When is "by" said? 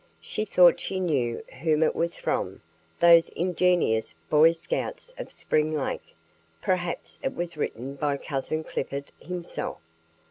7.97-8.17